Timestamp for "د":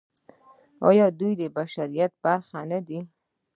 1.41-1.43